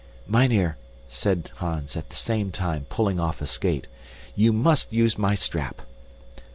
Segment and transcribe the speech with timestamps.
[0.25, 0.77] "Mynheer,"
[1.07, 3.85] said Hans, at the same time pulling off a skate,
[4.35, 5.83] "you must use my strap!"